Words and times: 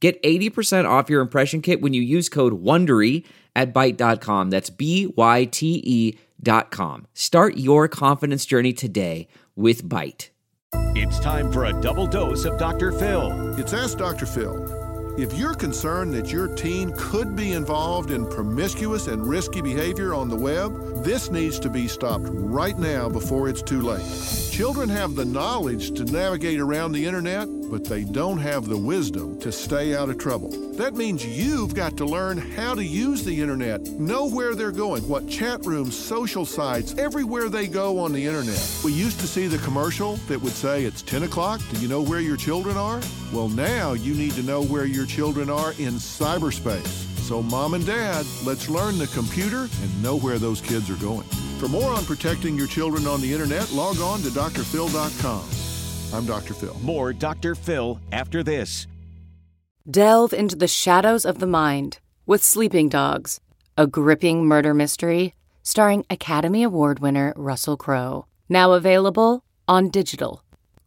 Get 0.00 0.22
80% 0.22 0.88
off 0.88 1.10
your 1.10 1.20
impression 1.20 1.60
kit 1.60 1.80
when 1.80 1.92
you 1.92 2.02
use 2.02 2.28
code 2.28 2.62
WONDERY 2.62 3.24
at 3.56 3.74
Byte.com. 3.74 4.50
That's 4.50 4.70
B-Y-T-E 4.70 6.18
dot 6.40 6.70
com. 6.70 7.06
Start 7.14 7.56
your 7.56 7.88
confidence 7.88 8.46
journey 8.46 8.72
today 8.72 9.26
with 9.56 9.82
Byte. 9.82 10.28
It's 10.94 11.18
time 11.18 11.50
for 11.50 11.64
a 11.64 11.80
double 11.80 12.06
dose 12.06 12.44
of 12.44 12.58
Dr. 12.58 12.92
Phil. 12.92 13.58
It's 13.58 13.72
Ask 13.72 13.98
Dr. 13.98 14.26
Phil. 14.26 14.77
If 15.18 15.32
you're 15.32 15.54
concerned 15.54 16.14
that 16.14 16.30
your 16.30 16.46
teen 16.46 16.92
could 16.96 17.34
be 17.34 17.54
involved 17.54 18.12
in 18.12 18.24
promiscuous 18.24 19.08
and 19.08 19.26
risky 19.26 19.60
behavior 19.60 20.14
on 20.14 20.28
the 20.28 20.36
web, 20.36 21.02
this 21.02 21.28
needs 21.28 21.58
to 21.58 21.68
be 21.68 21.88
stopped 21.88 22.28
right 22.28 22.78
now 22.78 23.08
before 23.08 23.48
it's 23.48 23.60
too 23.60 23.82
late. 23.82 24.06
Children 24.52 24.88
have 24.88 25.16
the 25.16 25.24
knowledge 25.24 25.90
to 25.96 26.04
navigate 26.04 26.60
around 26.60 26.92
the 26.92 27.04
internet, 27.04 27.48
but 27.68 27.84
they 27.84 28.04
don't 28.04 28.38
have 28.38 28.66
the 28.66 28.76
wisdom 28.76 29.38
to 29.40 29.50
stay 29.50 29.94
out 29.94 30.08
of 30.08 30.18
trouble. 30.18 30.50
That 30.74 30.94
means 30.94 31.26
you've 31.26 31.74
got 31.74 31.96
to 31.96 32.04
learn 32.04 32.38
how 32.38 32.74
to 32.74 32.84
use 32.84 33.24
the 33.24 33.40
internet, 33.40 33.82
know 33.98 34.28
where 34.28 34.54
they're 34.54 34.70
going, 34.70 35.06
what 35.08 35.28
chat 35.28 35.66
rooms, 35.66 35.98
social 35.98 36.46
sites, 36.46 36.94
everywhere 36.96 37.48
they 37.48 37.66
go 37.66 37.98
on 37.98 38.12
the 38.12 38.24
internet. 38.24 38.80
We 38.84 38.92
used 38.92 39.18
to 39.20 39.26
see 39.26 39.48
the 39.48 39.58
commercial 39.58 40.16
that 40.28 40.40
would 40.40 40.52
say, 40.52 40.84
It's 40.84 41.02
10 41.02 41.24
o'clock, 41.24 41.60
do 41.70 41.80
you 41.80 41.88
know 41.88 42.02
where 42.02 42.20
your 42.20 42.36
children 42.36 42.76
are? 42.76 43.00
Well, 43.32 43.48
now 43.48 43.92
you 43.92 44.14
need 44.14 44.32
to 44.32 44.42
know 44.42 44.62
where 44.62 44.86
your 44.86 45.04
children 45.08 45.50
are 45.50 45.72
in 45.72 45.94
cyberspace. 45.94 46.86
So, 47.26 47.42
mom 47.42 47.74
and 47.74 47.84
dad, 47.84 48.24
let's 48.44 48.68
learn 48.68 48.98
the 48.98 49.08
computer 49.08 49.62
and 49.82 50.02
know 50.02 50.16
where 50.18 50.38
those 50.38 50.60
kids 50.60 50.88
are 50.90 50.96
going. 50.96 51.26
For 51.58 51.68
more 51.68 51.92
on 51.92 52.04
protecting 52.04 52.56
your 52.56 52.68
children 52.68 53.06
on 53.06 53.20
the 53.20 53.32
internet, 53.32 53.72
log 53.72 53.98
on 53.98 54.20
to 54.20 54.28
drphil.com. 54.28 55.44
I'm 56.16 56.26
Dr. 56.26 56.54
Phil. 56.54 56.78
More 56.82 57.12
Dr. 57.12 57.54
Phil 57.54 57.98
after 58.12 58.42
this. 58.42 58.86
Delve 59.90 60.32
into 60.32 60.54
the 60.54 60.68
shadows 60.68 61.24
of 61.24 61.38
the 61.38 61.46
mind 61.46 61.98
with 62.26 62.44
Sleeping 62.44 62.88
Dogs, 62.88 63.40
a 63.76 63.86
gripping 63.86 64.46
murder 64.46 64.74
mystery 64.74 65.34
starring 65.62 66.02
Academy 66.08 66.62
Award 66.62 66.98
winner 67.00 67.34
Russell 67.36 67.76
Crowe. 67.76 68.24
Now 68.48 68.72
available 68.72 69.44
on 69.66 69.90
digital. 69.90 70.42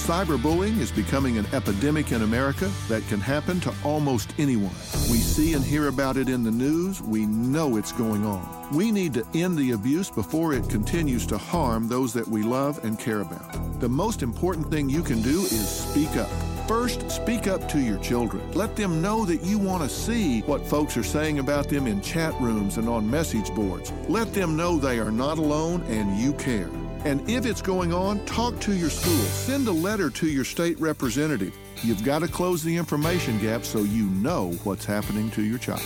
Cyberbullying 0.00 0.78
is 0.78 0.90
becoming 0.90 1.36
an 1.36 1.46
epidemic 1.52 2.10
in 2.10 2.22
America 2.22 2.70
that 2.88 3.06
can 3.06 3.20
happen 3.20 3.60
to 3.60 3.72
almost 3.84 4.32
anyone. 4.38 4.74
We 5.10 5.18
see 5.18 5.52
and 5.52 5.62
hear 5.62 5.88
about 5.88 6.16
it 6.16 6.28
in 6.28 6.42
the 6.42 6.50
news. 6.50 7.02
We 7.02 7.26
know 7.26 7.76
it's 7.76 7.92
going 7.92 8.24
on. 8.24 8.74
We 8.74 8.90
need 8.90 9.12
to 9.14 9.26
end 9.34 9.58
the 9.58 9.72
abuse 9.72 10.10
before 10.10 10.54
it 10.54 10.68
continues 10.70 11.26
to 11.26 11.38
harm 11.38 11.86
those 11.86 12.14
that 12.14 12.26
we 12.26 12.42
love 12.42 12.82
and 12.82 12.98
care 12.98 13.20
about. 13.20 13.80
The 13.80 13.90
most 13.90 14.22
important 14.22 14.70
thing 14.70 14.88
you 14.88 15.02
can 15.02 15.20
do 15.20 15.42
is 15.42 15.68
speak 15.68 16.16
up. 16.16 16.30
First, 16.66 17.08
speak 17.10 17.46
up 17.46 17.68
to 17.68 17.78
your 17.78 17.98
children. 17.98 18.42
Let 18.52 18.76
them 18.76 19.02
know 19.02 19.26
that 19.26 19.42
you 19.42 19.58
want 19.58 19.82
to 19.82 19.88
see 19.88 20.40
what 20.42 20.66
folks 20.66 20.96
are 20.96 21.04
saying 21.04 21.40
about 21.40 21.68
them 21.68 21.86
in 21.86 22.00
chat 22.00 22.32
rooms 22.40 22.78
and 22.78 22.88
on 22.88 23.08
message 23.08 23.54
boards. 23.54 23.92
Let 24.08 24.32
them 24.32 24.56
know 24.56 24.78
they 24.78 24.98
are 24.98 25.12
not 25.12 25.38
alone 25.38 25.82
and 25.88 26.18
you 26.18 26.32
care. 26.32 26.70
And 27.04 27.28
if 27.30 27.46
it's 27.46 27.62
going 27.62 27.92
on, 27.92 28.24
talk 28.26 28.58
to 28.60 28.74
your 28.74 28.90
school. 28.90 29.24
Send 29.24 29.66
a 29.68 29.72
letter 29.72 30.10
to 30.10 30.26
your 30.26 30.44
state 30.44 30.78
representative. 30.78 31.56
You've 31.82 32.04
got 32.04 32.18
to 32.20 32.28
close 32.28 32.62
the 32.62 32.76
information 32.76 33.38
gap 33.38 33.64
so 33.64 33.80
you 33.80 34.04
know 34.06 34.52
what's 34.64 34.84
happening 34.84 35.30
to 35.30 35.42
your 35.42 35.58
child. 35.58 35.82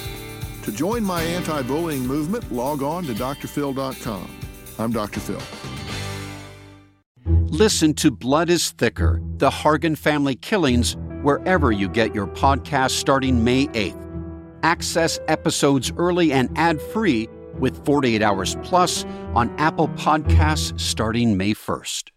To 0.63 0.73
join 0.73 1.05
my 1.05 1.23
anti 1.23 1.63
bullying 1.63 2.07
movement, 2.07 2.51
log 2.51 2.83
on 2.83 3.05
to 3.05 3.13
drphil.com. 3.13 4.31
I'm 4.79 4.93
Dr. 4.93 5.21
Phil. 5.21 5.43
Listen 7.27 7.95
to 7.95 8.11
Blood 8.11 8.51
is 8.51 8.73
Thicker 8.73 9.21
The 9.37 9.51
Hargan 9.51 9.97
Family 9.97 10.35
Killings 10.35 10.97
wherever 11.23 11.71
you 11.71 11.89
get 11.89 12.15
your 12.15 12.27
podcast 12.27 12.91
starting 12.93 13.45
May 13.45 13.69
8th. 13.69 14.01
Access 14.65 15.21
episodes 15.29 15.93
early 15.97 16.33
and 16.33 16.51
ad 16.59 16.83
free 16.83 17.29
with 17.59 17.85
48 17.85 18.23
Hours 18.23 18.57
Plus 18.63 19.05
on 19.35 19.55
Apple 19.59 19.89
Podcasts 19.89 20.79
starting 20.79 21.37
May 21.37 21.55
1st. 21.55 22.11